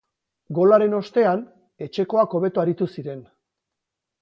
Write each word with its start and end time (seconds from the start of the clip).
Golaren 0.59 0.95
ostean, 0.99 1.43
etxekoak 1.89 2.33
hobeto 2.39 2.65
aritu 2.65 2.89
ziren. 2.97 3.21